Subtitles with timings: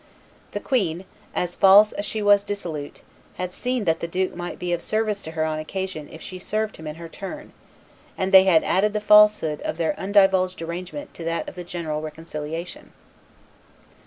[0.53, 1.05] The queen,
[1.35, 3.03] as false as she was dissolute,
[3.35, 6.39] had seen that the duke might be of service to her on occasion if she
[6.39, 7.53] served him in her turn,
[8.17, 12.01] and they had added the falsehood of their undivulged arrangement to that of the general
[12.01, 12.93] reconciliation.